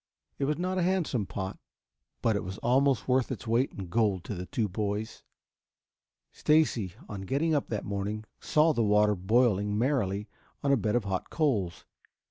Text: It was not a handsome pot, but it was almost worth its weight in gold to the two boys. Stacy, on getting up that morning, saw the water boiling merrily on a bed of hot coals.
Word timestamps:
It 0.39 0.45
was 0.45 0.57
not 0.57 0.79
a 0.79 0.81
handsome 0.81 1.27
pot, 1.27 1.59
but 2.23 2.35
it 2.35 2.43
was 2.43 2.57
almost 2.63 3.07
worth 3.07 3.31
its 3.31 3.45
weight 3.45 3.71
in 3.71 3.85
gold 3.85 4.23
to 4.23 4.33
the 4.33 4.47
two 4.47 4.67
boys. 4.67 5.21
Stacy, 6.31 6.95
on 7.07 7.21
getting 7.21 7.53
up 7.53 7.67
that 7.67 7.85
morning, 7.85 8.25
saw 8.39 8.73
the 8.73 8.81
water 8.81 9.13
boiling 9.13 9.77
merrily 9.77 10.27
on 10.63 10.71
a 10.71 10.75
bed 10.75 10.95
of 10.95 11.03
hot 11.03 11.29
coals. 11.29 11.85